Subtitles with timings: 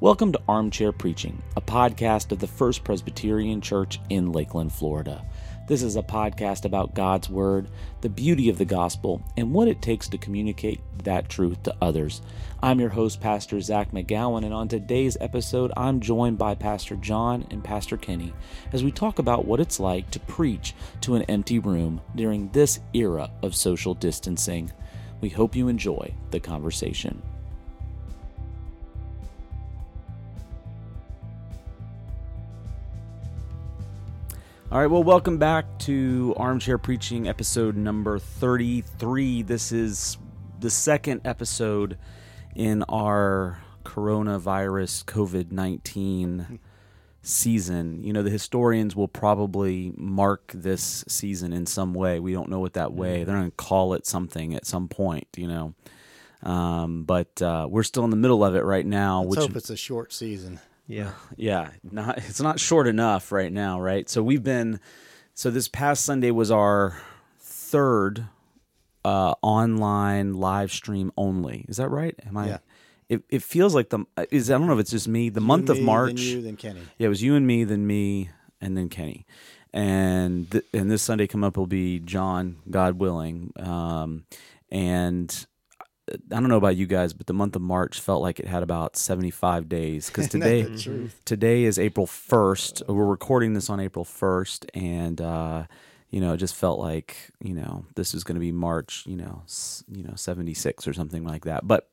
[0.00, 5.24] Welcome to Armchair Preaching, a podcast of the First Presbyterian Church in Lakeland, Florida.
[5.66, 7.68] This is a podcast about God's Word,
[8.00, 12.22] the beauty of the gospel, and what it takes to communicate that truth to others.
[12.62, 17.44] I'm your host, Pastor Zach McGowan, and on today's episode, I'm joined by Pastor John
[17.50, 18.32] and Pastor Kenny
[18.72, 22.78] as we talk about what it's like to preach to an empty room during this
[22.94, 24.70] era of social distancing.
[25.20, 27.20] We hope you enjoy the conversation.
[34.70, 39.40] All right, well, welcome back to Armchair Preaching episode number 33.
[39.40, 40.18] This is
[40.60, 41.96] the second episode
[42.54, 46.60] in our coronavirus COVID 19
[47.22, 48.04] season.
[48.04, 52.20] You know, the historians will probably mark this season in some way.
[52.20, 53.24] We don't know what that way.
[53.24, 55.74] They're going to call it something at some point, you know.
[56.42, 59.22] Um, but uh, we're still in the middle of it right now.
[59.22, 60.60] Let's which hope it's a short season.
[60.88, 61.12] Yeah.
[61.36, 64.08] yeah, not it's not short enough right now, right?
[64.08, 64.80] So we've been
[65.34, 67.00] so this past Sunday was our
[67.38, 68.26] third
[69.04, 71.64] uh online live stream only.
[71.68, 72.14] Is that right?
[72.26, 72.58] Am I Yeah.
[73.08, 75.28] it, it feels like the is I don't know if it's just me.
[75.28, 76.16] The month You, of March.
[76.16, 76.80] Then you, then Kenny.
[76.98, 79.24] Yeah, it was you and me, then me, and then Kenny.
[79.72, 83.52] And th- and this Sunday come up will be John, God willing.
[83.58, 84.24] Um,
[84.70, 85.46] and
[86.30, 88.62] I don't know about you guys, but the month of March felt like it had
[88.62, 90.62] about seventy five days because today
[91.24, 92.82] today is April first.
[92.88, 95.64] We're recording this on April first, and uh,
[96.10, 99.16] you know, it just felt like you know this is going to be March, you
[99.16, 99.42] know,
[99.90, 101.66] you know, seventy six or something like that.
[101.66, 101.88] But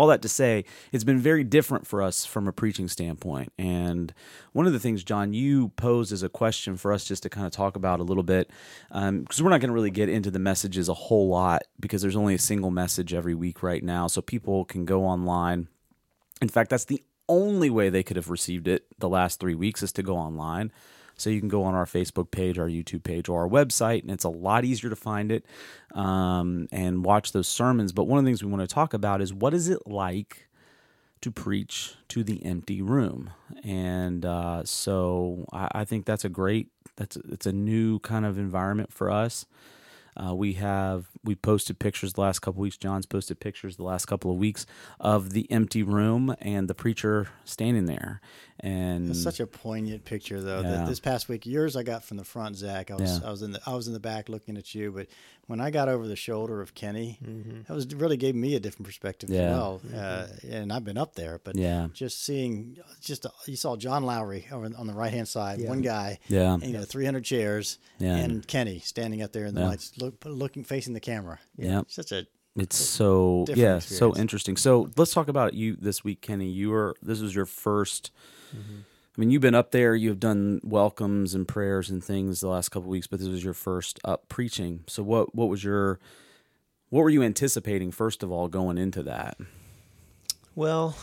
[0.00, 3.52] all that to say, it's been very different for us from a preaching standpoint.
[3.58, 4.14] And
[4.52, 7.46] one of the things, John, you posed as a question for us just to kind
[7.46, 8.50] of talk about a little bit,
[8.92, 12.00] um, because we're not going to really get into the messages a whole lot because
[12.00, 14.06] there's only a single message every week right now.
[14.06, 15.68] So people can go online.
[16.40, 19.82] In fact, that's the only way they could have received it the last three weeks
[19.82, 20.72] is to go online.
[21.20, 24.10] So you can go on our Facebook page, our YouTube page, or our website, and
[24.10, 25.44] it's a lot easier to find it
[25.94, 27.92] um, and watch those sermons.
[27.92, 30.48] But one of the things we want to talk about is what is it like
[31.20, 33.30] to preach to the empty room,
[33.62, 38.38] and uh, so I, I think that's a great that's it's a new kind of
[38.38, 39.46] environment for us.
[40.16, 42.76] Uh, we have we posted pictures the last couple weeks.
[42.76, 44.64] John's posted pictures the last couple of weeks
[44.98, 48.20] of the empty room and the preacher standing there.
[48.62, 50.60] And It's such a poignant picture, though.
[50.60, 50.70] Yeah.
[50.70, 52.90] That this past week, yours I got from the front, Zach.
[52.90, 53.26] I was Yeah.
[53.28, 55.06] I was in the I was in the back looking at you, but
[55.46, 57.18] when I got over the shoulder of Kenny,
[57.66, 59.40] that was really gave me a different perspective Yeah.
[59.44, 59.80] as well.
[59.94, 61.88] Uh, and I've been up there, but Yeah.
[61.94, 65.80] just seeing just uh, you saw John Lowry over on the right hand side, one
[65.80, 66.52] guy, Yeah.
[66.54, 68.16] and, you know, three hundred chairs, Yeah.
[68.16, 69.68] and Kenny standing up there in the Yeah.
[69.68, 71.38] lights, look, looking facing the camera.
[71.56, 71.82] Yeah.
[71.88, 72.26] such a
[72.56, 74.56] It's so yeah, so interesting.
[74.56, 76.48] So let's talk about you this week, Kenny.
[76.48, 78.10] You were this was your 1st
[78.56, 78.80] Mm-hmm.
[79.16, 79.94] I mean, you've been up there.
[79.94, 83.44] You've done welcomes and prayers and things the last couple of weeks, but this was
[83.44, 84.84] your first up preaching.
[84.86, 85.98] So what what was your
[86.90, 89.36] what were you anticipating first of all going into that?
[90.54, 90.96] Well,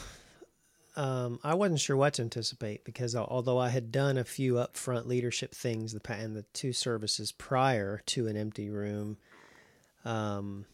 [0.95, 5.05] um, I wasn't sure what to anticipate because although I had done a few upfront
[5.05, 9.17] leadership things the and the two services prior to an empty room,
[10.07, 10.65] um,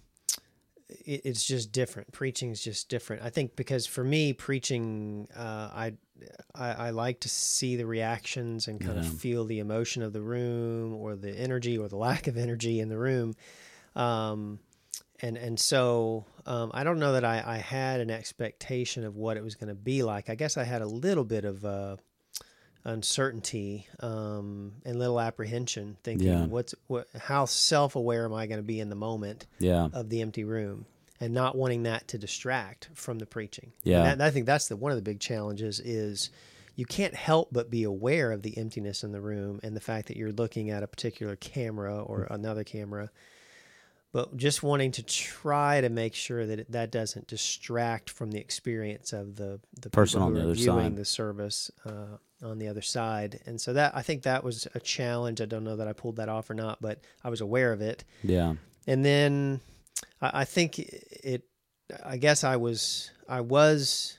[0.90, 2.12] it, it's just different.
[2.12, 3.24] Preaching is just different.
[3.24, 5.94] I think because for me, preaching, uh, I,
[6.54, 9.06] I I like to see the reactions and kind Yeah.
[9.10, 12.80] of feel the emotion of the room or the energy or the lack of energy
[12.80, 13.34] in the room.
[13.96, 14.60] Um,
[15.22, 19.38] and and so um, I don't know that I, I had an expectation of what
[19.38, 20.30] it was going to be like.
[20.30, 21.96] I guess I had a little bit of uh,
[22.86, 26.46] uncertainty um, and little apprehension, thinking, Yeah.
[26.46, 27.08] "What's what?
[27.18, 29.90] How self aware am I going to be in the moment Yeah.
[29.94, 30.86] of the empty room?"
[31.20, 33.72] And not wanting that to distract from the preaching.
[33.84, 34.04] And Yeah.
[34.04, 36.30] that- and I think that's the one of the big challenges is
[36.76, 40.08] you can't help but be aware of the emptiness in the room and the fact
[40.08, 43.10] that you're looking at a particular camera or another camera
[44.12, 48.40] but just wanting to try to make sure that it, that doesn't distract from the
[48.40, 50.96] experience of the the Person people on the other viewing side.
[50.98, 53.40] the service uh, on the other side.
[53.46, 55.42] And so that I think that was a challenge.
[55.42, 57.82] I don't know that I pulled that off or not, but I was aware of
[57.82, 58.04] it.
[58.24, 58.56] Yeah.
[58.88, 59.62] And then
[60.22, 61.44] I, I think it.
[62.04, 63.12] I guess I was.
[63.28, 64.18] I was.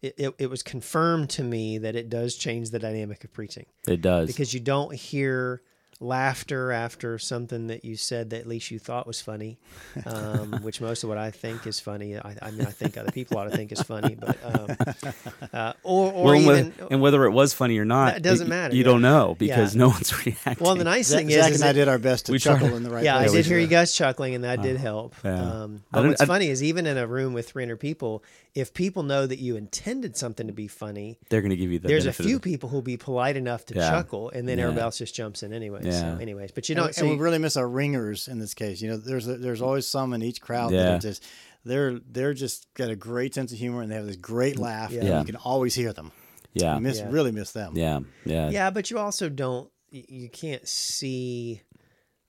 [0.00, 3.66] It, it, it was confirmed to me that it does change the dynamic of preaching
[3.86, 4.26] It does.
[4.26, 5.62] because you don't hear
[6.02, 9.58] laughter after something that you said that at least you thought was funny,
[10.06, 12.16] um, which most of what I think is funny.
[12.18, 14.76] I, I mean, I think other people ought to think is funny, but um,
[15.52, 18.22] uh, or or Well, and, even whether, and whether it was funny or not, it
[18.22, 18.90] doesn't matter, You yeah.
[18.90, 19.78] don't know because Yeah.
[19.80, 20.56] no one's reacting.
[20.64, 22.38] well, the nice Zach, thing Zach is, is and I did our best to We
[22.38, 23.04] chuckle tried- in the right way.
[23.04, 25.14] yeah, I did hear you guys chuckling, and that did help.
[25.24, 25.40] yeah.
[25.62, 28.24] Um, but what's I- funny is even in a room with 300 people,
[28.54, 31.78] if people know that you intended something to be funny, they're going to give you
[31.78, 31.88] the.
[31.88, 33.88] there's a benefit of few people who'll be polite enough to Yeah.
[33.90, 34.64] chuckle, and then Yeah.
[34.64, 35.80] everybody else just jumps in anyway.
[36.00, 36.18] So, Yeah.
[36.20, 36.94] anyways, but you And, don't.
[36.94, 38.80] So and we really miss our ringers in this case.
[38.82, 41.24] You know, there's a, there's always some in each crowd that are just
[41.64, 44.92] they're they're just got a great sense of humor and they have this great laugh.
[44.92, 45.20] and Yeah.
[45.20, 46.12] you can always hear them.
[46.54, 47.08] Yeah, You miss Yeah.
[47.10, 47.72] really miss them.
[47.76, 49.70] yeah, yeah, yeah, but you also don't.
[49.90, 51.62] You can't see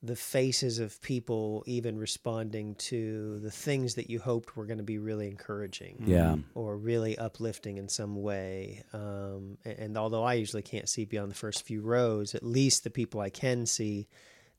[0.06, 4.84] the faces of people even responding to the things that you hoped were going to
[4.84, 6.04] be really encouraging.
[6.06, 6.36] yeah.
[6.56, 8.84] or really uplifting in some way.
[8.92, 12.84] Um, and, and although I usually can't see beyond the first few rows, at least
[12.84, 14.08] the people I can see,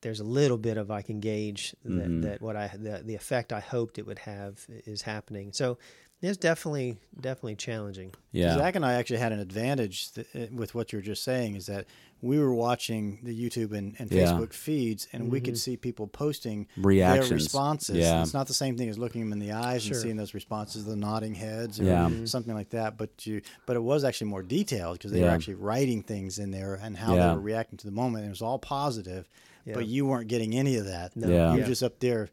[0.01, 2.23] there's a little bit of I can gauge that, Mhm.
[2.23, 5.53] that what I the, the effect I hoped it would have is happening.
[5.53, 5.77] So
[6.23, 8.15] it's definitely definitely challenging.
[8.33, 8.57] yeah.
[8.57, 11.55] Zach and I actually had an advantage th- uh, with what you were just saying
[11.57, 11.85] is that
[12.25, 14.33] we were watching the YouTube and, and Yeah.
[14.33, 15.59] Facebook feeds, and we could mm-hmm.
[15.59, 17.29] see people posting Reactions.
[17.29, 17.97] their responses.
[17.99, 18.23] Yeah.
[18.23, 19.93] It's not the same thing as looking them in the eyes Sure.
[19.95, 22.07] and seeing those responses, the nodding heads, or Yeah.
[22.07, 22.25] Mm-hmm.
[22.25, 22.97] something like that.
[22.97, 26.51] But you, but it was actually more detailed because they were actually writing things in
[26.51, 27.29] there and how Yeah.
[27.29, 28.25] they were reacting to the moment.
[28.25, 29.29] It was all positive,
[29.67, 29.75] Yeah.
[29.75, 31.15] but you weren't getting any of that.
[31.15, 31.29] No.
[31.29, 31.49] Yeah.
[31.49, 31.67] You were Yeah.
[31.67, 32.31] just up there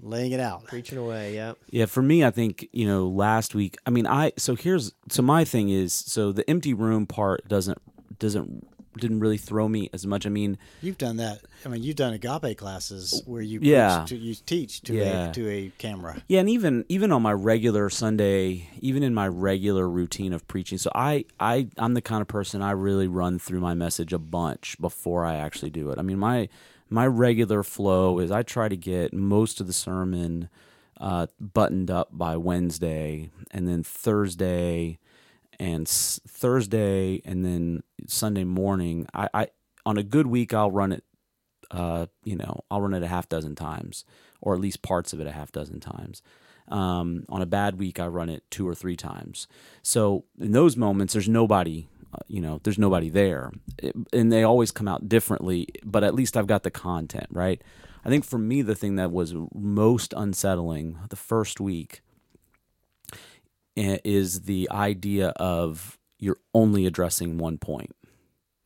[0.00, 0.64] laying it out.
[0.64, 1.52] Preaching away, yeah.
[1.70, 3.76] Yeah, for me, I think you know last week.
[3.84, 7.78] I mean, I so here's so my thing is so the empty room part doesn't
[8.18, 8.66] doesn't
[8.98, 10.26] didn't really throw me as much.
[10.26, 11.40] I mean, You've done that.
[11.64, 14.04] I mean, you've done agape classes where you Yeah.
[14.08, 15.30] to, you teach to Yeah.
[15.30, 16.22] a to a camera.
[16.28, 20.78] yeah, and even even on my regular Sunday, even in my regular routine of preaching,
[20.78, 24.18] so I I I'm the kind of person I really run through my message a
[24.18, 25.98] bunch before I actually do it.
[25.98, 26.48] I mean, my
[26.88, 30.48] my regular flow is I try to get most of the sermon
[30.98, 34.98] uh, buttoned up by Wednesday, and then Thursday
[35.58, 39.06] and s- Thursday and then Sunday morning.
[39.14, 39.48] I, I
[39.84, 41.04] on a good week I'll run it.
[41.70, 44.04] Uh, you know, I'll run it a half dozen times,
[44.40, 46.22] or at least parts of it a half dozen times.
[46.68, 49.46] Um, on a bad week, I run it two or three times.
[49.82, 51.88] So in those moments, there's nobody.
[52.12, 55.66] Uh, you know, there's nobody there, It- and they always come out differently.
[55.84, 57.60] But at least I've got the content right.
[58.04, 62.00] I think for me, the thing that was most unsettling the first week
[63.76, 67.94] is the idea of you're only addressing one point,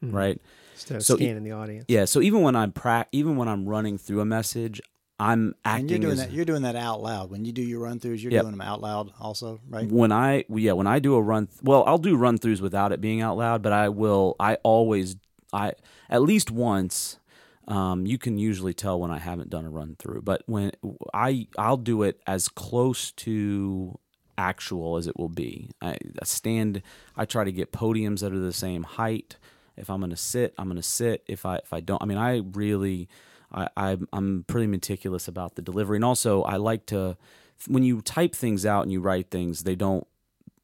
[0.04, 0.12] Mhm.
[0.14, 0.40] right?
[0.74, 1.84] Instead of So scanning the audience.
[1.88, 2.04] Yeah.
[2.04, 4.80] So even when I'm pra- even when I'm running through a message,
[5.18, 6.32] I'm acting And you're doing as that.
[6.32, 8.22] You're doing that out loud when you do your run throughs.
[8.22, 8.42] You're Yep.
[8.44, 9.86] doing them out loud also, right?
[9.90, 11.48] when I yeah when I do a run.
[11.62, 14.36] Well, I'll do run throughs without it being out loud, but I will.
[14.40, 15.16] I always
[15.52, 15.72] I
[16.08, 17.18] at least once.
[17.68, 20.72] Um, you can usually tell when I haven't done a run through, but when
[21.12, 23.98] I I'll do it as close to
[24.38, 25.70] actual as it will be.
[25.80, 26.82] I, I stand.
[27.16, 29.36] I try to get podiums that are the same height.
[29.76, 31.22] If I'm to sit, I'm to sit.
[31.26, 33.08] If I if I don't, I mean, I really,
[33.52, 37.16] I, I'm I'm pretty meticulous about the delivery, and also I like to
[37.66, 40.06] when you type things out and you write things, they don't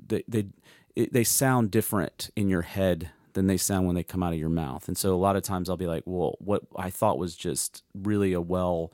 [0.04, 0.46] they they
[0.94, 4.48] they sound different in your head than they sound when they come out of your
[4.48, 4.88] mouth.
[4.88, 7.82] And so a lot of times I'll be like, well, what I thought was just
[7.94, 8.92] really a well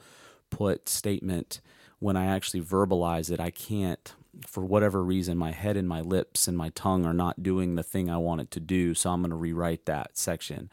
[0.50, 1.60] put statement
[2.00, 4.12] when I actually verbalize it, I can't
[4.46, 7.82] for whatever reason my head and my lips and my tongue are not doing the
[7.82, 10.70] thing I want it to do, so I'm going to rewrite that section.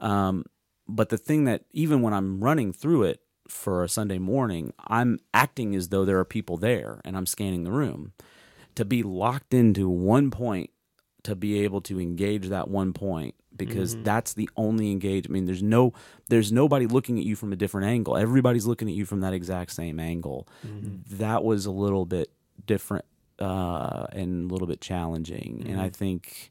[0.00, 0.44] Um,
[0.88, 5.18] but the thing that even when I'm running through it for a Sunday morning, I'm
[5.32, 8.12] acting as though there are people there and I'm scanning the room.
[8.74, 10.70] To be locked into one point,
[11.22, 15.26] to be able to engage that one point, because that's the only engage.
[15.26, 15.94] I mean, there's no,
[16.28, 18.16] there's nobody looking at you from a different angle.
[18.16, 20.46] Everybody's looking at you from that exact same angle.
[21.12, 22.30] That was a little bit
[22.66, 23.04] different
[23.38, 26.50] uh, and a little bit challenging, and I think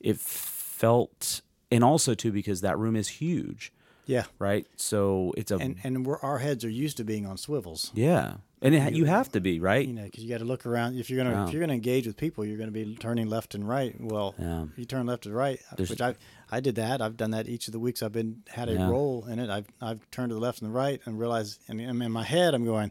[0.00, 3.72] it felt, and also too because that room is huge
[4.06, 4.24] Yeah.
[4.38, 4.66] right?
[4.76, 7.90] So it's a And and we're, our heads are used to being on swivels.
[7.94, 9.86] yeah, and it, you have to be right.
[9.86, 10.96] You know, because you got to look around.
[10.98, 11.46] If you're gonna Yeah.
[11.46, 13.94] if you're gonna engage with people, you're gonna be turning left and right.
[14.00, 14.66] Well, Yeah.
[14.76, 16.14] you turn left to right, There's- which I
[16.50, 17.00] I did that.
[17.02, 18.88] I've done that each of the weeks I've been had a Yeah.
[18.88, 19.50] role in it.
[19.50, 22.24] I've I've turned to the left and the right and realized, and I'm in my
[22.24, 22.90] head, I'm going.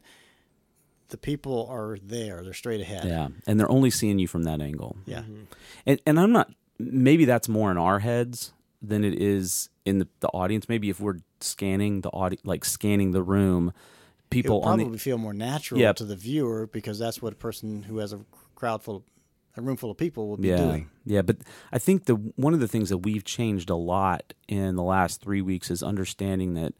[1.11, 2.43] The people are there.
[2.43, 3.05] They're straight ahead.
[3.05, 4.97] Yeah, and they're only seeing you from that angle.
[5.05, 5.19] Yeah.
[5.19, 5.43] Mm-hmm.
[5.85, 6.51] and and I'm not.
[6.79, 10.67] Maybe that's more in our heads than it is in the, the audience.
[10.67, 14.93] Maybe if we're scanning the audi like scanning the room, It people would on probably
[14.97, 15.93] the feel more natural Yeah.
[15.93, 18.21] to the viewer because that's what a person who has a
[18.55, 19.03] crowd full of
[19.57, 20.89] a room full of people will be yeah, doing.
[21.05, 21.37] Yeah, but
[21.71, 25.21] I think the one of the things that we've changed a lot in the last
[25.21, 26.73] three weeks is understanding that,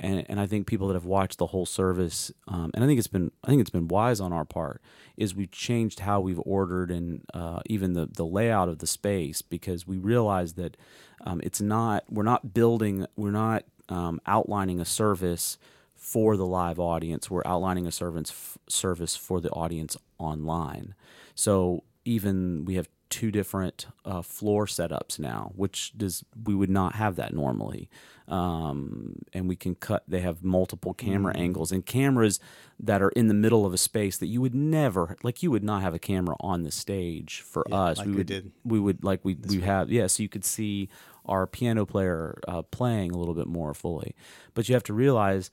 [0.00, 2.98] and, and I think people that have watched the whole service, um, and I think
[2.98, 4.80] it's been I think it's been wise on our part,
[5.16, 9.42] is we've changed how we've ordered and uh, even the the layout of the space
[9.42, 10.76] because we realize that
[11.24, 15.58] um, it's not we're not building we're not um, outlining a service
[15.94, 17.30] for the live audience.
[17.30, 20.94] We're outlining a service service for the audience online.
[21.34, 26.94] So even we have two different uh, floor setups now, which does we would not
[26.94, 27.88] have that normally.
[28.28, 30.02] Um, and we can cut.
[30.06, 31.38] They have multiple camera Mm.
[31.40, 32.38] angles and cameras
[32.78, 35.42] that are in the middle of a space that you would never like.
[35.42, 37.98] You would not have a camera on the stage for Yeah, us.
[37.98, 40.06] like we we would did We would like we we have yeah.
[40.08, 40.88] So you could see
[41.24, 44.14] our piano player uh, playing a little bit more fully,
[44.54, 45.50] but you have to realize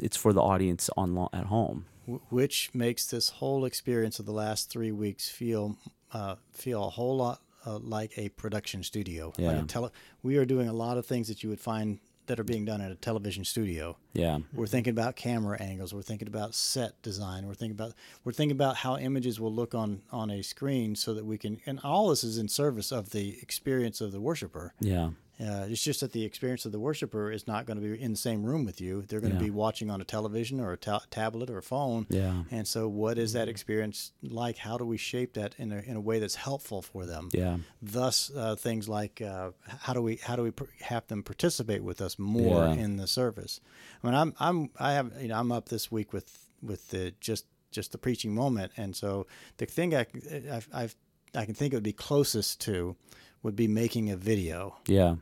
[0.00, 1.86] it's for the audience on at home.
[2.06, 5.76] wh- which makes this whole experience of the last three weeks feel
[6.12, 9.26] uh, feel a whole lot uh, like a production studio.
[9.38, 9.62] Like Yeah.
[9.62, 12.44] a tele- we are doing a lot of things that you would find that are
[12.44, 13.96] being done at a television studio.
[14.12, 15.92] Yeah, We're thinking about camera angles.
[15.92, 17.46] We're thinking about set design.
[17.48, 21.12] We're thinking about we're thinking about how images will look on on a screen so
[21.14, 21.60] that we can.
[21.66, 24.74] And all this is in service of the experience of the worshiper.
[24.80, 25.10] yeah,
[25.40, 28.10] Uh, it's just that the experience of the worshiper is not going to be in
[28.10, 29.02] the same room with you.
[29.08, 29.44] They're going to Yeah.
[29.44, 32.06] be watching on a television or a ta- tablet or a phone.
[32.10, 34.58] yeah, And so, what is that experience like?
[34.58, 37.30] How do we shape that in a, in a way that's helpful for them?
[37.32, 41.22] yeah, Thus, uh, things like uh, how do we how do we pr- have them
[41.22, 42.74] participate with us more Yeah.
[42.74, 43.60] in the service?
[44.02, 47.14] I mean, I'm I'm I have you know I'm up this week with with the
[47.20, 50.04] just just the preaching moment, and so the thing I
[50.52, 50.96] I've, I've
[51.34, 52.96] I can think it would be closest to
[53.42, 55.14] would be making a video yeah,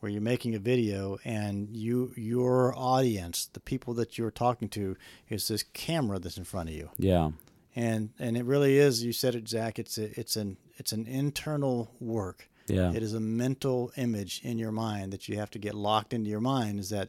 [0.00, 4.96] where you're making a video and you your audience, the people that you're talking to,
[5.28, 7.30] is this camera that's in front of you, yeah,
[7.74, 9.02] and and it really is.
[9.04, 9.78] You said it, Zach.
[9.78, 12.48] It's a, it's an it's an internal work.
[12.68, 16.12] yeah, It is a mental image in your mind that you have to get locked
[16.12, 16.78] into your mind.
[16.78, 17.08] Is that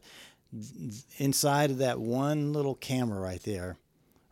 [1.17, 3.77] inside of that one little camera right there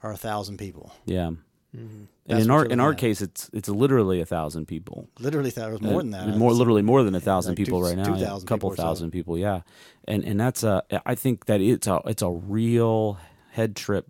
[0.03, 0.93] are a thousand people.
[1.05, 1.31] yeah.
[1.77, 2.03] Mm-hmm.
[2.29, 2.97] And in our in our at.
[2.97, 5.09] case, it's it's literally a thousand people.
[5.19, 6.29] Literally, that was more than that.
[6.29, 8.03] Uh, More literally more than a thousand like two- people right now.
[8.15, 8.83] yeah, 2,000 a couple people or so.
[8.83, 9.61] thousand people, yeah.
[10.07, 13.17] And and that's a I think that it's a it's a real
[13.51, 14.07] head trip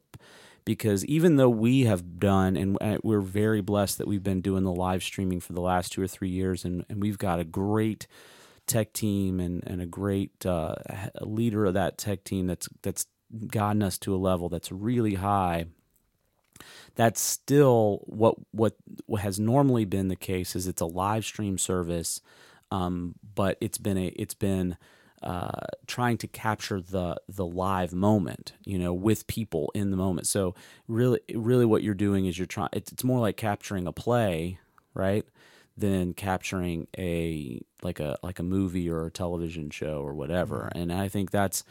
[0.66, 4.64] because even though we have done and uh, we're very blessed that we've been doing
[4.64, 7.46] the live streaming for the last two or three years and, and we've got a
[7.46, 8.08] great
[8.66, 10.76] tech team and, and a great uh,
[11.22, 13.06] leader of that tech team that's that's
[13.48, 15.66] gotten us to a level that's really high
[16.98, 18.76] that's still what what
[19.06, 22.20] what has normally been the case is it's a live stream service
[22.72, 24.76] um, but it's been a it's been
[25.24, 30.28] uh, trying to capture the the live moment you know with people in the moment.
[30.28, 30.54] So
[30.88, 34.60] really really what you're doing is you're trying it's, it's more like capturing a play
[34.94, 35.26] right
[35.78, 40.70] than capturing a like a like a movie or a television show or whatever.
[40.76, 41.64] And i think that's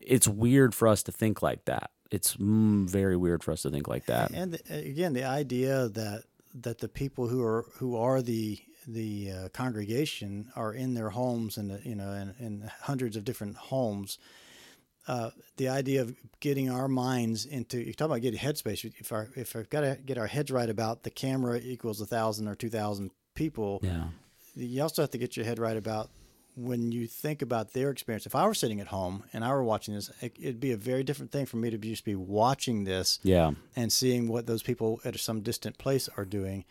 [0.00, 3.70] it's weird for us to think like that it's mm, very weird for us to
[3.70, 6.24] think like that And the, again, the idea that
[6.54, 11.58] that the people who are who are the the uh, congregation are in their homes
[11.58, 14.18] and you know in, in hundreds of different homes.
[15.06, 18.90] Uh, the idea of getting our minds into you talk about getting headspace.
[18.98, 22.06] If our if I've got to get our heads right about the camera equals a
[22.06, 24.08] thousand or two thousand people, yeah
[24.58, 26.10] you also have to get your head right about
[26.58, 28.26] when you think about their experience.
[28.26, 30.76] If I were sitting at home and I were watching this, it, it'd be a
[30.76, 34.62] very different thing for me to just be watching this yeah and seeing what those
[34.62, 36.64] people at some distant place are doing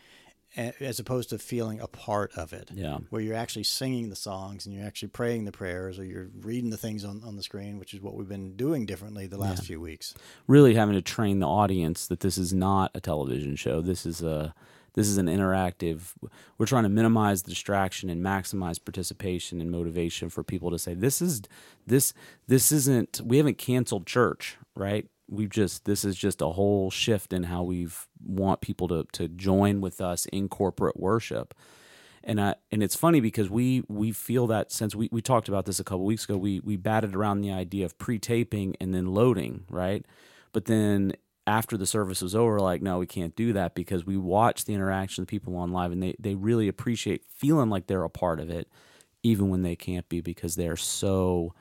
[0.56, 4.66] as opposed to feeling a part of it yeah where you're actually singing the songs
[4.66, 7.78] and you're actually praying the prayers or you're reading the things on, on the screen
[7.78, 10.14] which is what we've been doing differently the last few weeks
[10.46, 13.80] really having to train the audience that this is not a television show.
[13.80, 14.54] This is a
[14.98, 16.12] this is an interactive.
[16.58, 21.22] We're trying to minimize distraction and maximize participation and motivation for people to say this
[21.22, 21.42] is
[21.86, 22.12] this
[22.48, 23.20] this isn't.
[23.24, 25.06] We haven't canceled church, right?
[25.30, 29.28] We've just this is just a whole shift in how we've want people to to
[29.28, 31.54] join with us in corporate worship
[32.24, 35.64] and I, and it's funny because we we feel that since we, we talked about
[35.64, 39.06] this a couple weeks ago we we batted around the idea of pre-taping and then
[39.06, 40.04] loading right
[40.52, 41.12] but then
[41.48, 44.74] after the service was over like no we can't do that because we watch the
[44.74, 48.38] interaction of people on live and they they really appreciate feeling like they're a part
[48.38, 48.68] of it
[49.22, 51.54] even when they can't be because they're so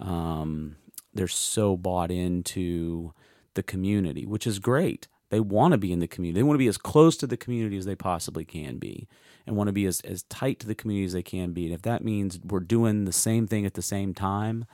[0.00, 0.76] um,
[1.12, 3.12] they're so bought into
[3.54, 5.08] the community which is great.
[5.30, 6.38] They want to be in the community.
[6.38, 9.08] They want to be as close to the community as they possibly can be
[9.46, 11.64] and want to be as, as tight to the community as they can be.
[11.64, 14.66] And if that means we're doing the same thing at the same time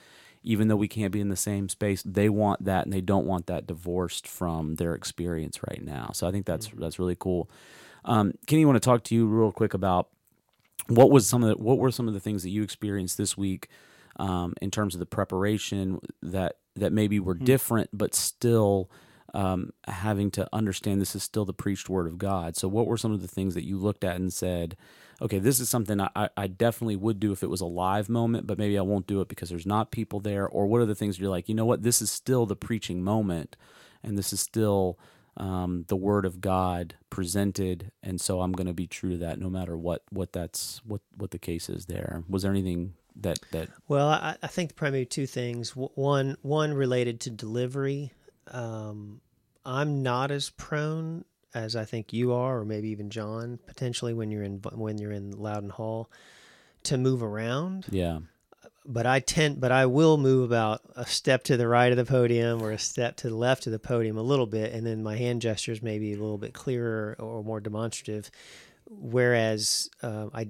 [0.49, 3.27] even though we can't be in the same space they want that and they don't
[3.27, 6.11] want that divorced from their experience right now.
[6.15, 7.51] So i think that's that's really cool.
[8.05, 10.09] Um, Kenny, I want to talk to you real quick about
[10.87, 13.37] what was some of the, what were some of the things that you experienced this
[13.37, 13.69] week
[14.19, 18.91] um, in terms of the preparation that that maybe were different, but still
[19.35, 22.57] um, having to understand this is still the preached word of God.
[22.57, 24.77] So, what were some of the things that you looked at and said,
[25.21, 28.47] okay, this is something I, I definitely would do if it was a live moment,
[28.47, 30.49] but maybe I won't do it because there's not people there?
[30.49, 33.03] Or what are the things you're like, you know what, this is still the preaching
[33.03, 33.57] moment,
[34.03, 34.99] and this is still
[35.37, 39.39] um, the word of God presented, and so I'm going to be true to that,
[39.39, 41.87] no matter what what that's what what the case is.
[41.87, 45.77] There was there anything that that Well, I, I think primarily two things.
[45.77, 48.13] One, one related to delivery.
[48.51, 49.21] Um,
[49.65, 51.25] I'm not as prone
[51.55, 55.13] as I think you are, or maybe even John, potentially when you're in when you're
[55.13, 56.11] in Loudon Hall,
[56.85, 57.87] to move around.
[57.91, 58.21] yeah
[58.85, 62.05] But I tend, but I will move about a step to the right of the
[62.05, 65.03] podium or a step to the left of the podium a little bit, and then
[65.03, 68.31] my hand gestures may be a little bit clearer or more demonstrative.
[68.91, 70.49] Whereas uh, I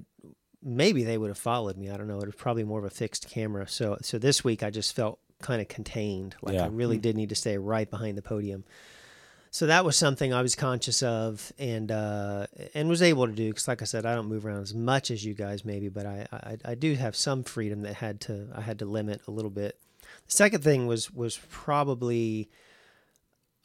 [0.61, 1.89] maybe they would have followed me.
[1.89, 2.19] I don't know.
[2.19, 3.67] It was probably more of a fixed camera.
[3.67, 6.35] So so this week I just felt kind of contained.
[6.41, 6.65] Like Yeah.
[6.65, 8.63] I really did need to stay right behind the podium.
[9.51, 13.49] So that was something I was conscious of and uh, and was able to do
[13.49, 16.05] because, like I said, I don't move around as much as you guys maybe, but
[16.05, 19.31] I, I I do have some freedom that had to I had to limit a
[19.31, 19.79] little bit.
[20.27, 22.49] The second thing was was probably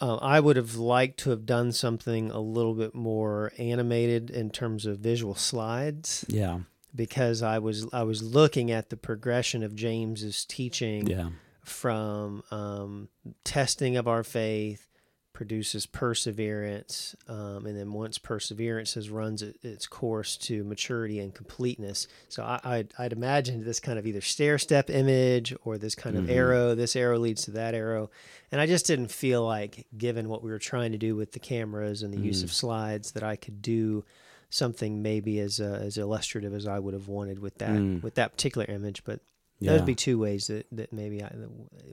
[0.00, 4.50] uh, I would have liked to have done something a little bit more animated in
[4.50, 6.60] terms of visual slides yeah
[6.96, 11.28] because I was I was looking at the progression of James's teaching yeah
[11.64, 13.08] from um,
[13.44, 14.86] testing of our faith
[15.32, 21.34] produces perseverance, um, and then once perseverance has runs it, its course to maturity and
[21.34, 22.06] completeness.
[22.28, 26.16] So I, I'd, I'd imagine this kind of either stair step image or this kind
[26.16, 26.76] of arrow.
[26.76, 28.10] This arrow leads to that arrow,
[28.52, 31.40] and I just didn't feel like, given what we were trying to do with the
[31.40, 34.04] cameras and the use of slides, that I could do
[34.50, 38.02] something maybe as uh, as illustrative as I would have wanted with that Mm.
[38.04, 39.02] with that particular image.
[39.02, 39.18] But
[39.60, 39.72] Yeah.
[39.72, 41.48] those would be two ways that, that maybe I that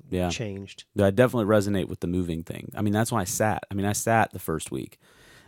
[0.09, 0.29] Yeah.
[0.29, 0.85] changed.
[0.99, 2.71] I definitely resonate with the moving thing.
[2.75, 3.65] I mean, that's why I sat.
[3.69, 4.99] I mean, I sat the first week,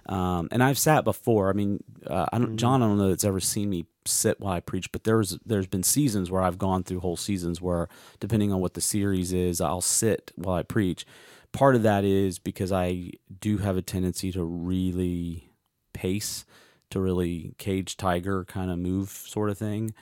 [0.07, 1.49] um, and I've sat before.
[1.49, 4.53] I mean, uh, I don't, John, I don't know that's ever seen me sit while
[4.53, 7.87] I preach, but there's there's been seasons where I've gone through whole seasons where,
[8.19, 11.05] depending on what the series is, I'll sit while I preach.
[11.51, 15.49] Part of that is because I do have a tendency to really
[15.93, 16.45] pace,
[16.89, 19.93] to really cage tiger kind of move sort of thing.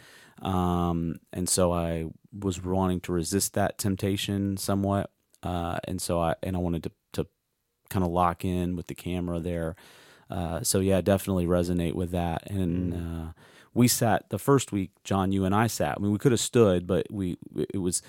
[0.42, 5.12] Um, and so I was wanting to resist that temptation somewhat.
[5.44, 7.28] Uh, and so I, and I wanted to, to
[7.90, 9.76] kind of lock in with the camera there.
[10.30, 12.50] Uh, so yeah, definitely resonate with that.
[12.50, 13.32] And, uh,
[13.74, 16.42] we sat the first week, John, you and I sat, I mean, we could have
[16.42, 17.38] stood, but we,
[17.74, 18.02] it was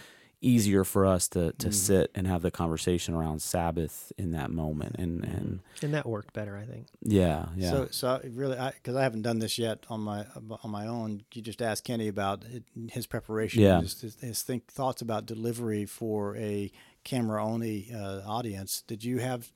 [0.42, 1.70] easier for us to, to mm-hmm.
[1.70, 4.96] sit and have the conversation around Sabbath in that moment.
[4.98, 5.36] And, mm-hmm.
[5.36, 6.88] and And that worked better, I think.
[7.00, 7.70] yeah, yeah.
[7.70, 10.26] So, so I really, because I, haven't done this yet on my
[10.62, 11.22] on my own.
[11.32, 12.44] You just asked Kenny about
[12.90, 13.80] his preparation, Yeah.
[13.80, 16.70] his, his, his think thoughts about delivery for a
[17.04, 18.82] camera only uh, audience.
[18.86, 19.50] Did you have?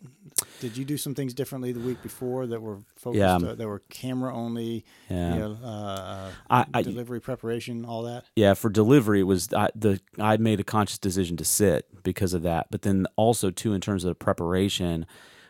[0.60, 3.18] Did you do some things differently the week before that were focused?
[3.20, 3.36] Yeah.
[3.36, 4.84] Uh, that were camera only.
[5.08, 5.34] Yeah.
[5.34, 8.24] You know, uh, I- I- delivery preparation, all that.
[8.34, 12.34] Yeah, for delivery, it was I, the I made a conscious decision to sit because
[12.34, 12.66] of that.
[12.70, 15.06] But then also too, in terms of the preparation,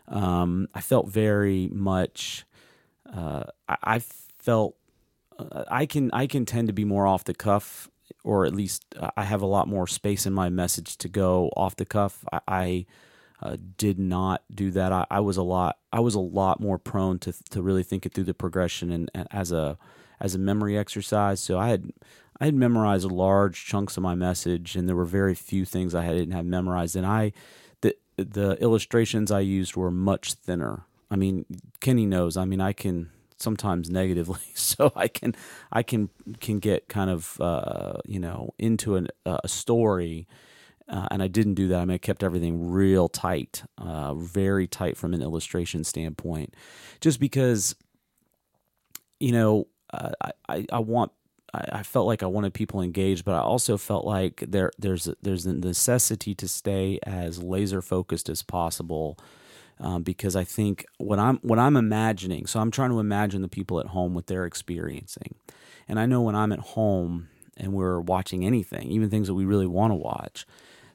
[0.09, 2.45] um, I felt very much.
[3.13, 3.99] Uh, I, I
[4.39, 4.77] felt
[5.39, 7.89] uh, I can I can tend to be more off the cuff,
[8.25, 11.51] or at least uh, I have a lot more space in my message to go
[11.57, 12.25] off the cuff.
[12.33, 12.41] I.
[12.49, 12.87] I
[13.43, 14.93] uh, did not do that.
[14.93, 15.77] I, I was a lot.
[15.93, 19.11] I was a lot more prone to to really think it through the progression and,
[19.15, 19.77] and as a
[20.21, 21.41] as a memory exercise.
[21.41, 21.93] So I had
[22.41, 26.07] I had memorized large chunks of my message, and there were very few things I
[26.09, 26.97] didn't have memorized.
[26.97, 27.33] And I
[27.81, 30.85] the the illustrations I used were much thinner.
[31.11, 31.47] I mean,
[31.81, 32.37] Kenny knows.
[32.37, 35.35] I mean, I can sometimes negatively, so I can
[35.73, 40.27] I can can get kind of uh, you know into an, a story.
[40.89, 41.81] Uh, and I didn't do that.
[41.81, 46.55] I mean, I kept everything real tight, uh, very tight from an illustration standpoint,
[47.01, 47.75] just because,
[49.19, 51.11] you know, uh, I, I, I want,
[51.53, 55.45] I, felt like I wanted people engaged, but I also felt like there, there's, there's
[55.45, 59.19] a necessity to stay as laser focused as possible.
[59.79, 63.49] Um, because I think what I'm what I'm imagining, so I'm trying to imagine the
[63.49, 65.35] people at home what they're experiencing,
[65.87, 69.45] and I know when I'm at home and we're watching anything, even things that we
[69.45, 70.47] really want to watch,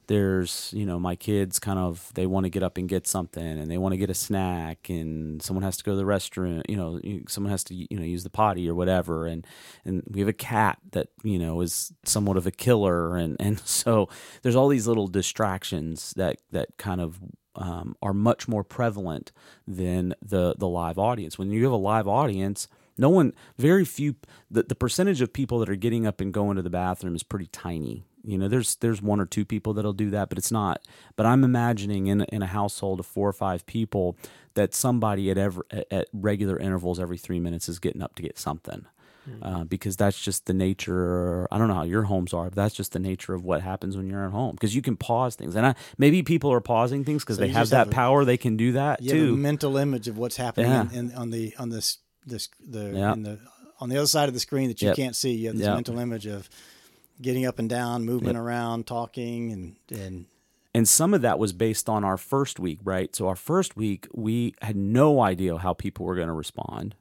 [0.07, 3.41] there's you know my kids kind of they want to get up and get something
[3.41, 6.61] and they want to get a snack and someone has to go to the restroom
[6.67, 9.25] you know someone has to you know use the potty or whatever.
[9.25, 9.45] And
[9.85, 13.15] and we have a cat that you know is somewhat of a killer.
[13.15, 14.09] And and so
[14.41, 17.19] there's all these little distractions that that kind of
[17.55, 19.31] um, are much more prevalent
[19.67, 21.37] than the the live audience.
[21.37, 24.15] When you have a live audience, no one, very few,
[24.49, 27.23] the, the percentage of people that are getting up and going to the bathroom is
[27.23, 28.05] pretty tiny.
[28.23, 30.85] You know, there's there's one or two people that'll do that, but it's not.
[31.15, 34.15] But I'm imagining in in a household of four or five people
[34.53, 38.37] that somebody at every at regular intervals every three minutes is getting up to get
[38.37, 38.85] something.
[39.41, 41.47] Uh, because that's just the nature.
[41.51, 43.95] I don't know how your homes are, but that's just the nature of what happens
[43.95, 44.55] when you're at home.
[44.55, 47.49] Because you can pause things, and I, maybe people are pausing things because So they
[47.49, 48.25] have that have a- power.
[48.25, 49.37] They can do that You have a too.
[49.37, 50.89] mental image of what's happening Yeah.
[50.91, 53.13] in, in, on the on this this the Yeah.
[53.13, 53.39] in the
[53.79, 54.95] on the other side of the screen that you Yep.
[54.97, 55.33] can't see.
[55.33, 55.75] You have this Yep.
[55.75, 56.49] mental image of
[57.21, 60.25] getting up and down, moving around, talking, and and
[60.73, 63.13] and some of that was based on our first week, right?
[63.15, 66.95] So our first week, we had no idea how people were going to respond,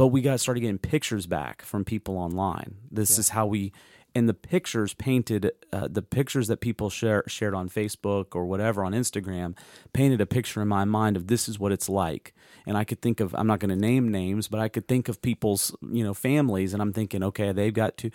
[0.00, 2.76] but we got started getting pictures back from people online.
[2.90, 3.70] This is how we,
[4.14, 8.84] and the pictures painted, uh, the pictures that people share, shared on Facebook or whatever
[8.84, 9.56] on Instagram,
[9.92, 12.34] painted a picture in my mind of this is what it's like.
[12.66, 15.08] And I could think of, I'm not going to name names, but I could think
[15.08, 18.10] of people's, you know, families, and I'm thinking, okay, they've got two,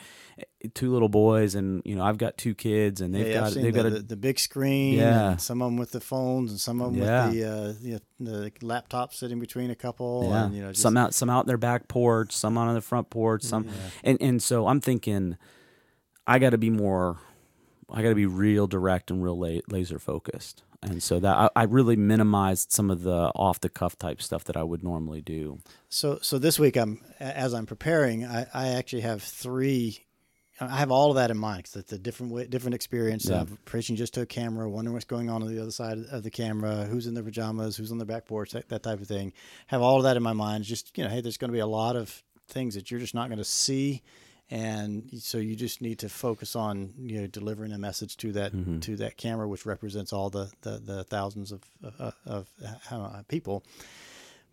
[0.73, 3.73] two little boys, and you know, I've got two kids, and they've yeah, got, they've
[3.73, 4.95] the, got a the big screen.
[4.99, 5.31] Yeah.
[5.31, 7.25] and some of them with the phones, and some of them Yeah.
[7.27, 10.27] with the uh, the, the laptop sitting between a couple.
[10.29, 10.45] Yeah.
[10.45, 12.81] and, you know, just, some out some out their back porch, some out on the
[12.81, 13.67] front porch, some
[14.03, 15.37] and and so I'm thinking
[16.27, 17.17] I got to be more
[17.89, 20.63] I got to be real direct and real la- laser focused.
[20.81, 24.43] And so that I, I really minimized some of the off the cuff type stuff
[24.45, 25.59] that I would normally do.
[25.89, 30.01] So so this week I'm as I'm preparing, I, I actually have three.
[30.57, 33.41] I have all of that in mind because it's a different way, different experience Yeah.
[33.41, 36.23] of preaching just to a camera, wondering what's going on on the other side of
[36.23, 39.07] the camera, who's in their pajamas, who's on their back porch, that, that type of
[39.07, 39.33] thing.
[39.67, 40.63] Have all of that in my mind.
[40.63, 43.13] Just you know, hey, there's going to be a lot of things that you're just
[43.13, 44.01] not going to see,
[44.51, 48.51] and so you just need to focus on you know delivering a message to that
[48.81, 51.63] to that camera, which represents all the the, the thousands of
[51.99, 52.49] of, of
[52.91, 53.63] uh, people.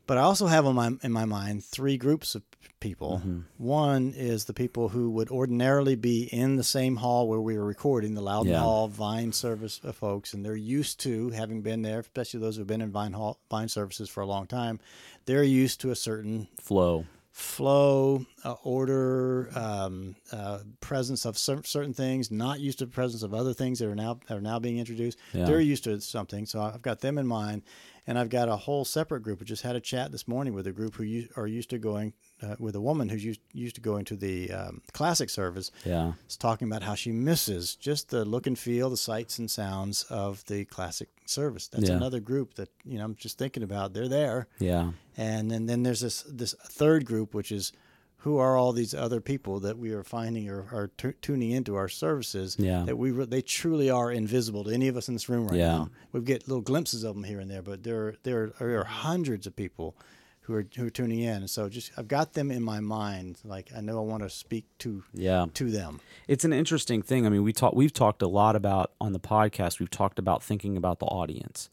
[0.07, 2.43] But I also have on my in my mind three groups of
[2.81, 3.19] people.
[3.21, 3.41] Mm-hmm.
[3.59, 7.65] One is the people who would ordinarily be in the same hall where we were
[7.65, 8.61] recording the Loudon Yeah.
[8.61, 12.81] Hall Vine service folks, and they're used to having been there, especially those who've been
[12.81, 14.81] in Vine Hall Vine services for a long time.
[15.27, 17.07] They're used to a certain Flow.
[17.33, 22.31] Flow, uh, order, um, uh, presence of cer- certain things.
[22.31, 24.79] Not used to the presence of other things that are now that are now being
[24.79, 25.19] introduced.
[25.33, 25.47] Yeah.
[25.47, 27.63] They're used to something, so I've got them in mind,
[28.07, 29.41] and I've got a whole separate group.
[29.41, 32.13] I just had a chat this morning with a group who are used to going
[32.43, 35.71] uh, with a woman who's used used to going to the um, classic service.
[35.85, 36.13] Yeah.
[36.29, 40.05] Is talking about how she misses just the look and feel, the sights and sounds
[40.05, 41.69] of the classic service.
[41.69, 41.97] That's Yeah.
[41.97, 43.93] another group that you know I'm just thinking about.
[43.93, 44.49] They're there.
[44.59, 44.93] Yeah.
[45.17, 47.73] And then, then there's this this third group, which is
[48.23, 51.75] who are all these other people that we are finding or are tu- tuning into
[51.75, 52.85] our services Yeah.
[52.85, 55.59] that we re- they truly are invisible to any of us in this room right
[55.59, 55.73] Yeah.
[55.79, 55.91] now.
[56.13, 58.85] We get little glimpses of them here and there, but there there are, there are
[58.85, 59.97] hundreds of people
[60.43, 61.37] who are who are tuning in.
[61.39, 63.39] And so just I've got them in my mind.
[63.45, 65.47] Like I know I want to speak to Yeah.
[65.55, 65.99] to them.
[66.29, 67.27] It's an interesting thing.
[67.27, 69.81] I mean, we talk we've talked a lot about on the podcast.
[69.81, 71.71] We've talked about thinking about the audience,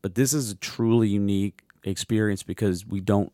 [0.00, 3.32] but this is a truly unique experience because we don't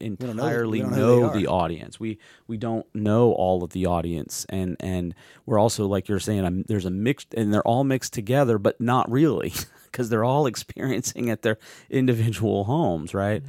[0.00, 1.98] know- entirely don't know know, the audience.
[2.00, 5.14] We we don't know all of the audience, and and
[5.46, 8.80] we're also like you're saying, um, there's a mixed, and they're all mixed together, but
[8.80, 9.52] not really.
[9.90, 11.56] Because they're all experiencing at their
[11.88, 13.42] individual homes, right?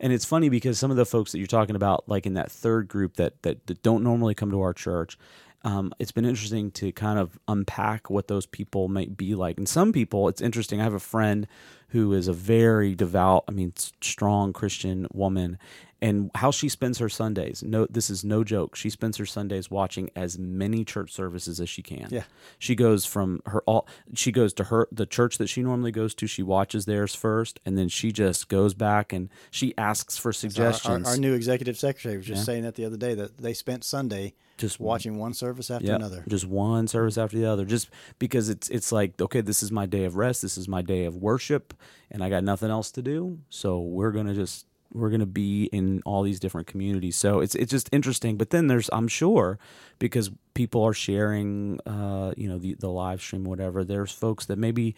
[0.00, 2.50] And it's funny because some of the folks that you're talking about, like in that
[2.50, 5.16] third group that that, that don't normally come to our church,
[5.64, 9.56] um, it's been interesting to kind of unpack what those people might be like.
[9.56, 10.80] And some people, it's interesting.
[10.80, 11.46] I have a friend
[11.88, 15.58] who is a very devout, I mean, strong Christian woman,
[16.04, 17.62] and how she spends her Sundays.
[17.62, 18.76] No, this is no joke.
[18.76, 22.08] She spends her Sundays watching as many church services as she can.
[22.10, 22.24] Yeah.
[22.58, 23.88] She goes from her all.
[24.14, 26.26] She goes to her the church that she normally goes to.
[26.26, 31.06] She watches theirs first, and then she just goes back and she asks for suggestions.
[31.06, 33.82] our, our new executive secretary was just saying that the other day that they spent
[33.82, 36.22] Sunday Just watching one service after Yeah, another.
[36.28, 37.64] Just one service after the other.
[37.64, 37.88] Just
[38.18, 41.06] because it's it's like, okay, this is my day of rest, this is my day
[41.06, 41.72] of worship,
[42.10, 43.38] and I got nothing else to do.
[43.48, 47.16] So we're gonna just we're gonna be in all these different communities.
[47.16, 48.36] So it's it's just interesting.
[48.36, 49.58] But then there's I'm sure
[49.98, 54.58] because people are sharing uh, you know, the the live stream, whatever, there's folks that
[54.58, 54.94] maybe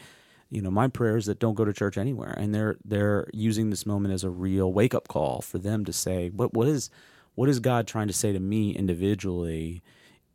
[0.50, 3.87] you know my prayers that don't go to church anywhere and they're they're using this
[3.87, 6.90] moment as a real wake up call for them to say what what is
[7.35, 9.82] what is God trying to say to me individually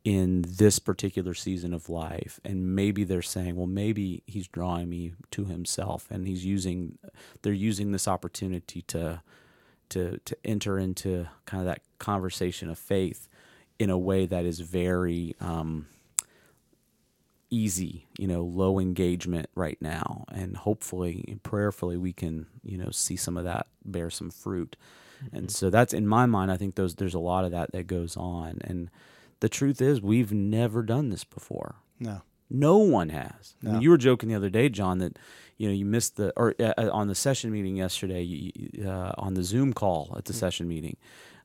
[0.04, 5.14] in this particular season of life and maybe they're saying well maybe he's drawing me
[5.30, 6.98] to himself and he's using
[7.42, 9.22] they're using this opportunity to
[9.92, 13.28] to to enter into kind of that conversation of faith
[13.80, 15.86] in a way that is very um
[17.52, 23.18] easy, you know, low engagement right now, and hopefully, prayerfully, we can, you know, see
[23.18, 24.78] some of that bear some fruit.
[25.24, 25.36] Mm-hmm.
[25.36, 26.52] And so that's in my mind.
[26.52, 28.90] I think those there's a lot of that that goes on, and
[29.42, 31.76] the truth is, we've never done this before.
[32.00, 33.56] No, no one has.
[33.62, 33.70] No.
[33.70, 35.18] I mean, you were joking the other day, John, that
[35.58, 39.14] you know you missed the or uh, uh on the session meeting yesterday you, uh,
[39.18, 40.40] on the Zoom call at the mm-hmm.
[40.40, 40.98] session meeting.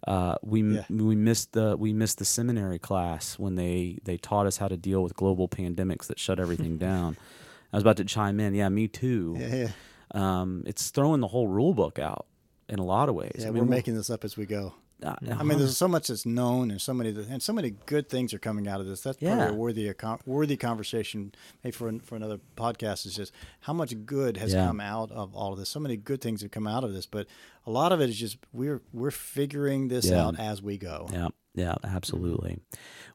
[0.06, 0.84] Uh, we yeah.
[0.90, 4.76] we missed the we missed the seminary class when they they taught us how to
[4.76, 7.16] deal with global pandemics that shut everything down.
[7.72, 8.54] I was about to chime in.
[8.54, 9.36] Yeah, me too.
[9.38, 9.70] Yeah, yeah.
[10.12, 12.26] Um, it's throwing the whole rule book out
[12.68, 13.36] in a lot of ways.
[13.38, 14.74] Yeah, I mean, we're making this up as we go.
[15.06, 18.08] Uh, I mean, there's so much that's known, and so many and so many good
[18.08, 19.02] things are coming out of this.
[19.02, 23.06] That's probably a worthy a worthy conversation, maybe for for another podcast.
[23.06, 24.66] Is just how much good has yeah.
[24.66, 25.68] come out of all of this.
[25.68, 27.26] So many good things have come out of this, but
[27.66, 30.24] a lot of it is just we're we're figuring this yeah.
[30.24, 31.08] out as we go.
[31.12, 32.58] Yeah, yeah, absolutely.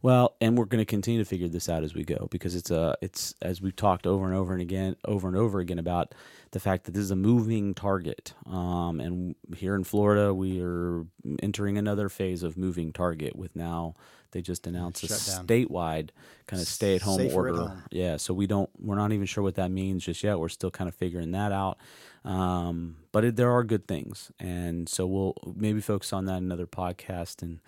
[0.02, 2.72] Well, and we're going to continue to figure this out as we go because it's
[2.72, 6.14] a it's as we've talked over and over and again over and over again about
[6.52, 8.34] the fact that this is a moving target.
[8.46, 11.06] Um, and here in Florida, we are
[11.42, 13.96] entering another phase of moving target with now
[14.32, 15.48] they just announced Shut a down.
[15.48, 16.10] statewide
[16.48, 17.56] kind of stay at home order.
[17.56, 17.84] Home.
[17.92, 20.40] Yeah, so we don't we're not even sure what that means just yet.
[20.40, 21.78] We're still kind of figuring that out.
[22.24, 26.44] Um, but it, there are good things, and so we'll maybe focus on that in
[26.46, 27.60] another podcast and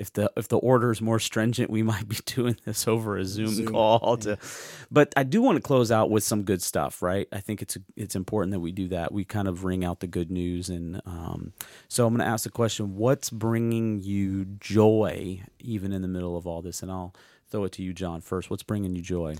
[0.00, 3.24] if the if the order is more stringent, we might be doing this over a
[3.24, 4.16] Zoom, Zoom call.
[4.16, 4.38] To,
[4.90, 7.28] but I do want to close out with some good stuff, right?
[7.30, 9.12] I think it's it's important that we do that.
[9.12, 11.52] We kind of ring out the good news, and um,
[11.88, 16.36] so I'm going to ask the question: What's bringing you joy, even in the middle
[16.36, 16.82] of all this?
[16.82, 17.14] And I'll
[17.50, 18.48] throw it to you, John, first.
[18.48, 19.36] What's bringing you joy?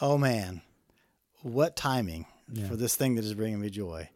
[0.00, 0.62] Oh man,
[1.42, 2.68] what timing yeah.
[2.68, 4.08] for this thing that is bringing me joy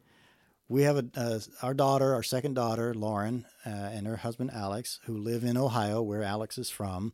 [0.68, 5.00] we have a, uh, our daughter, our second daughter, Lauren, uh, and her husband Alex,
[5.04, 7.12] who live in Ohio, where Alex is from.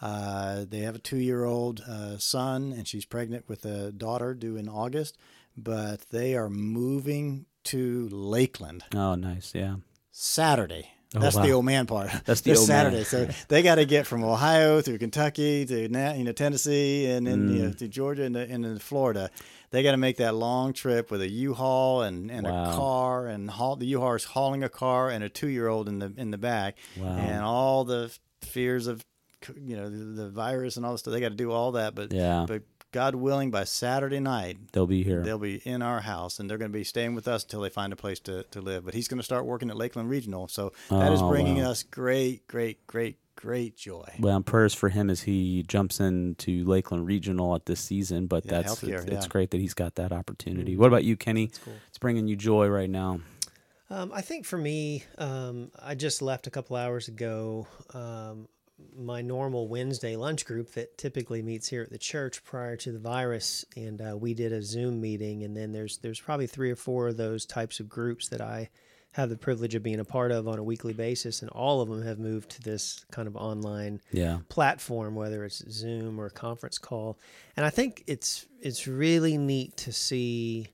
[0.00, 4.68] Uh, they have a two-year-old uh, son, and she's pregnant with a daughter due in
[4.68, 5.16] August.
[5.56, 8.84] But they are moving to Lakeland.
[8.94, 9.54] Oh, nice!
[9.54, 9.76] Yeah.
[10.10, 10.93] Saturday.
[11.14, 11.42] Oh, That's wow.
[11.42, 12.10] the old man part.
[12.24, 12.96] That's the old Saturday.
[12.96, 13.04] Man.
[13.04, 17.48] so they got to get from Ohio through Kentucky to you know Tennessee and then
[17.48, 17.56] mm.
[17.56, 17.78] you know, mm.
[17.78, 19.30] to Georgia and, and then Florida
[19.74, 22.70] they got to make that long trip with a U-Haul and, and wow.
[22.70, 26.12] a car and haul, the U-Haul is hauling a car and a two-year-old in the
[26.16, 27.08] in the back wow.
[27.08, 29.04] and all the fears of
[29.60, 31.12] you know the, the virus and all this stuff.
[31.12, 32.44] They got to do all that, but yeah.
[32.46, 32.62] but
[32.94, 35.20] God willing, by Saturday night they'll be here.
[35.22, 37.68] They'll be in our house, and they're going to be staying with us until they
[37.68, 38.84] find a place to, to live.
[38.84, 41.72] But he's going to start working at Lakeland Regional, so that oh, is bringing wow.
[41.72, 44.08] us great, great, great great joy.
[44.20, 48.28] Well, prayers for him as he jumps into Lakeland Regional at this season.
[48.28, 49.00] But yeah, that's it's, yeah.
[49.08, 50.72] it's, great that he's got that opportunity.
[50.72, 50.80] Mm-hmm.
[50.80, 51.50] What about you, Kenny?
[51.64, 51.74] Cool.
[51.88, 53.18] It's bringing you joy right now.
[53.90, 57.66] Um, I think for me, um, I just left a couple hours ago.
[57.92, 58.48] Um,
[58.96, 62.98] my normal Wednesday lunch group that typically meets here at the church prior to the
[62.98, 65.42] virus, and uh, we did a Zoom meeting.
[65.42, 68.70] And then there's there's probably three or four of those types of groups that I
[69.14, 71.88] have the privilege of being a part of on a weekly basis, and all of
[71.88, 74.38] them have moved to this kind of online yeah.
[74.48, 77.16] platform, whether it's Zoom or a conference call.
[77.56, 80.73] And I think it's it's really neat to see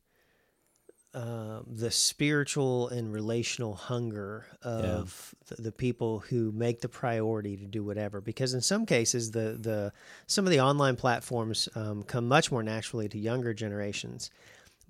[1.12, 5.56] uh, the spiritual and relational hunger of yeah.
[5.56, 8.20] the, the, people who make the priority to do whatever.
[8.20, 9.92] Because in some cases, the the
[10.28, 14.30] some of the online platforms um, come much more naturally to younger generations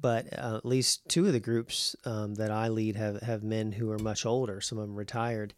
[0.00, 3.72] but uh, at least two of the groups um, that I lead have, have men
[3.72, 4.61] who are much older.
[4.61, 5.54] Some of them retired,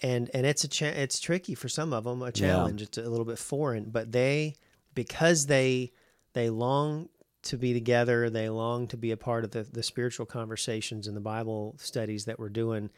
[0.00, 2.80] and and it's a cha- it's tricky for some of them, a challenge.
[2.80, 2.86] Yeah.
[2.86, 4.56] It's a little bit foreign, but they
[4.94, 5.92] because they
[6.32, 7.08] they long
[7.44, 11.16] to be together, they long to be a part of the the spiritual conversations and
[11.16, 12.90] the Bible studies that we're doing.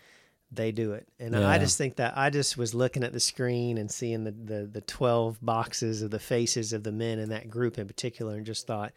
[0.52, 1.48] They do it, and yeah.
[1.48, 4.70] I just think that I just was looking at the screen and seeing the, the
[4.72, 8.46] the twelve boxes of the faces of the men in that group in particular, and
[8.46, 8.92] just thought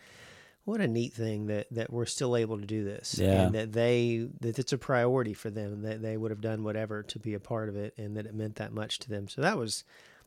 [0.70, 3.44] what a neat thing that that we're still able to do this yeah.
[3.44, 7.02] and that they that it's a priority for them that they would have done whatever
[7.02, 9.42] to be a part of it and that it meant that much to them so
[9.42, 9.84] that was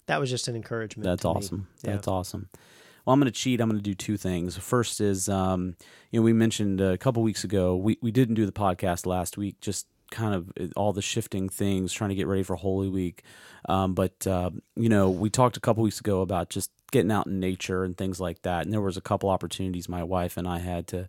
[0.06, 1.92] that was just an encouragement that's awesome yeah.
[1.92, 2.48] that's awesome
[3.04, 5.76] well i'm going to cheat i'm going to do two things first is um,
[6.10, 9.36] you know we mentioned a couple weeks ago we, we didn't do the podcast last
[9.36, 12.88] week just kind of uh, all the shifting things trying to get ready for holy
[12.88, 13.22] week
[13.68, 17.26] um, but uh, you know we talked a couple weeks ago about just getting out
[17.26, 18.64] in nature and things like that.
[18.64, 21.08] And there was a couple opportunities my wife and I had to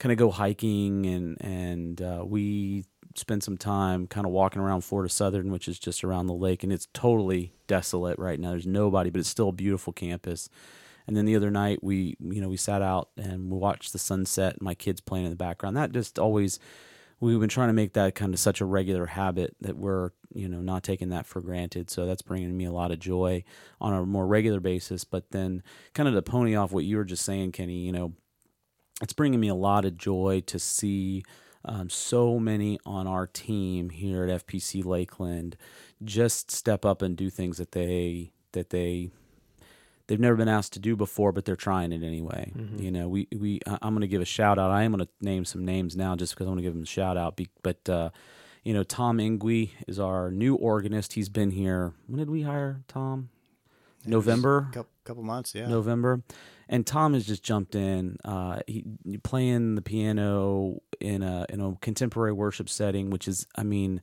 [0.00, 4.82] kind of go hiking and and uh, we spent some time kind of walking around
[4.82, 8.50] Florida Southern, which is just around the lake, and it's totally desolate right now.
[8.50, 10.48] There's nobody, but it's still a beautiful campus.
[11.08, 13.98] And then the other night we you know we sat out and we watched the
[13.98, 14.62] sunset.
[14.62, 15.76] My kids playing in the background.
[15.76, 16.60] That just always
[17.18, 20.48] we've been trying to make that kind of such a regular habit that we're you
[20.48, 23.42] know not taking that for granted so that's bringing me a lot of joy
[23.80, 25.62] on a more regular basis but then
[25.94, 28.12] kind of to pony off what you were just saying kenny you know
[29.02, 31.24] it's bringing me a lot of joy to see
[31.64, 35.56] um, so many on our team here at fpc lakeland
[36.04, 39.10] just step up and do things that they that they
[40.08, 42.52] they've never been asked to do before, but they're trying it anyway.
[42.56, 42.82] Mm-hmm.
[42.82, 44.70] You know, we we I'm going to give a shout out.
[44.70, 46.82] I am going to name some names now just because I want to give them
[46.82, 47.40] a shout out.
[47.62, 48.10] But uh,
[48.64, 51.12] you know, Tom Ingui is our new organist.
[51.12, 51.92] He's been here.
[52.06, 53.30] When did we hire Tom?
[54.04, 54.68] November.
[54.72, 55.66] Couple, couple months, yeah.
[55.66, 56.22] November,
[56.68, 58.16] and Tom has just jumped in.
[58.24, 58.84] Uh, he
[59.22, 64.00] playing the piano in a in a contemporary worship setting, which is, I mean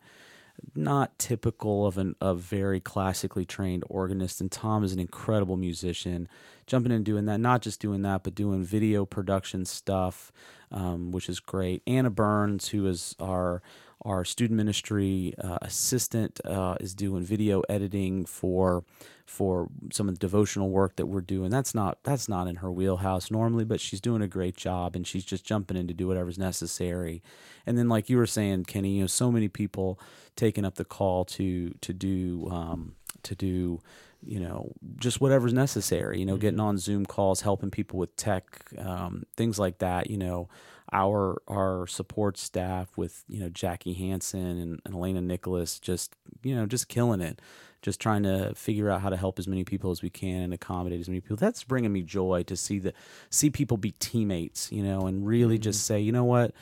[0.73, 4.41] not typical of an a very classically trained organist.
[4.41, 6.27] And Tom is an incredible musician,
[6.65, 7.39] jumping in and doing that.
[7.39, 10.31] Not just doing that, but doing video production stuff,
[10.71, 11.81] um, which is great.
[11.85, 13.61] Anna Burns, who is our
[14.05, 18.83] our student ministry uh, assistant uh, is doing video editing for
[19.25, 21.49] for some of the devotional work that we're doing.
[21.49, 25.05] That's not that's not in her wheelhouse normally, but she's doing a great job and
[25.05, 27.23] she's just jumping in to do whatever's necessary.
[27.65, 29.99] And then, like you were saying, Kenny, you know, so many people
[30.35, 33.81] taking up the call to to do um, to do
[34.23, 36.41] you know just whatever's necessary you know mm-hmm.
[36.41, 40.49] getting on zoom calls helping people with tech um, things like that you know
[40.91, 46.55] our our support staff with you know Jackie Hansen and, and Elena Nicholas just you
[46.55, 47.41] know just killing it,
[47.81, 50.53] just trying to figure out how to help as many people as we can and
[50.53, 51.37] accommodate as many people.
[51.37, 52.93] That's bringing me joy to see the
[53.29, 55.63] see people be teammates, you know, and really mm-hmm.
[55.63, 56.53] just say, you know what,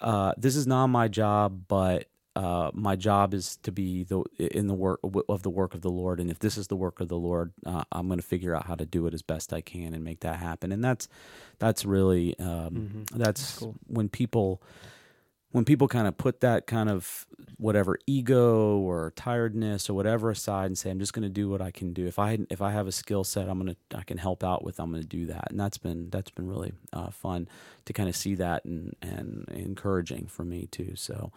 [0.00, 2.06] uh, this is not my job, but
[2.38, 5.90] uh, my job is to be the in the work of the work of the
[5.90, 8.54] Lord, and if this is the work of the Lord, uh, I'm going to figure
[8.54, 10.70] out how to do it as best I can and make that happen.
[10.70, 11.08] And that's
[11.58, 13.18] that's really um, mm-hmm.
[13.18, 13.74] that's, that's cool.
[13.88, 14.62] when people
[15.50, 20.66] when people kind of put that kind of whatever ego or tiredness or whatever aside
[20.66, 22.06] and say i'm just going to do what i can do.
[22.06, 24.64] If i if i have a skill set i'm going to i can help out
[24.64, 25.50] with i'm going to do that.
[25.50, 27.48] And that's been that's been really uh, fun
[27.86, 30.92] to kind of see that and and encouraging for me too.
[30.94, 31.32] So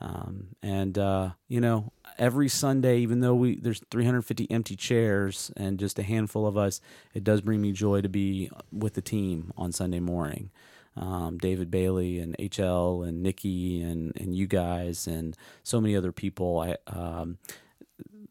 [0.00, 5.78] um, and uh, you know, every Sunday, even though we there's 350 empty chairs and
[5.78, 6.80] just a handful of us,
[7.14, 10.50] it does bring me joy to be with the team on Sunday morning.
[10.96, 16.12] Um, David Bailey and HL and Nikki and and you guys and so many other
[16.12, 16.60] people.
[16.60, 17.38] I um,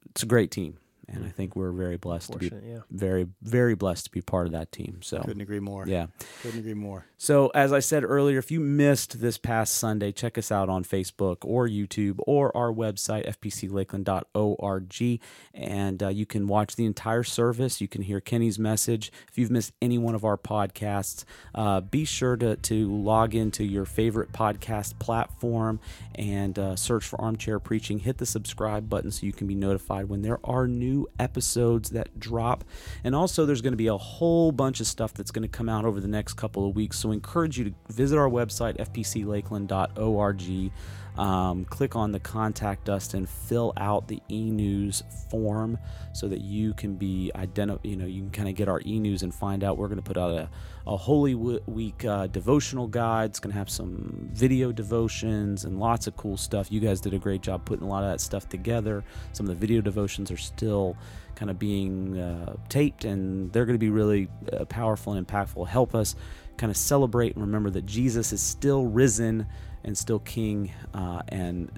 [0.10, 2.80] it's a great team and I think we're very blessed to be yeah.
[2.89, 4.99] very very blessed to be part of that team.
[5.01, 5.86] So couldn't agree more.
[5.88, 6.08] Yeah,
[6.41, 7.06] couldn't agree more.
[7.25, 10.83] So as I said earlier, if you missed this past Sunday, check us out on
[10.83, 15.21] Facebook or YouTube or our website fpclakeland.org,
[15.55, 17.81] and uh, you can watch the entire service.
[17.81, 19.11] You can hear Kenny's message.
[19.27, 21.23] If you've missed any one of our podcasts,
[21.55, 25.79] uh, be sure to to log into your favorite podcast platform
[26.13, 27.97] and uh, search for Armchair Preaching.
[27.97, 32.19] Hit the subscribe button so you can be notified when there are new episodes that
[32.19, 32.63] drop.
[33.03, 35.69] And also, there's going to be a whole bunch of stuff that's going to come
[35.69, 36.99] out over the next couple of weeks.
[36.99, 40.71] So, encourage you to visit our website, fpclakeland.org.
[41.17, 45.01] Um, click on the contact us and fill out the e-news
[45.32, 45.78] form
[46.13, 49.23] so that you can be identified you know you can kind of get our e-news
[49.23, 49.78] and find out.
[49.78, 50.49] We're going to put out a,
[50.86, 53.30] a holy week uh, devotional guide.
[53.30, 56.69] It's going to have some video devotions and lots of cool stuff.
[56.69, 59.04] You guys did a great job putting a lot of that stuff together.
[59.32, 60.97] Some of the video devotions are still
[61.36, 65.67] kind of being uh, taped and they're going to be really uh, powerful and impactful.
[65.67, 66.15] Help us
[66.57, 69.45] kind of celebrate and remember that jesus is still risen
[69.85, 71.71] and still king, uh, and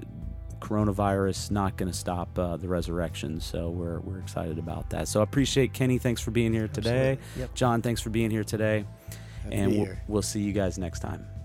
[0.59, 3.39] coronavirus not going to stop uh, the resurrection.
[3.39, 5.07] So we're we're excited about that.
[5.07, 5.99] So I appreciate Kenny.
[5.99, 7.19] Thanks for being here today.
[7.37, 7.53] Yep.
[7.53, 8.85] John, thanks for being here today.
[9.43, 11.37] Happy and we'll, we'll see you guys next time.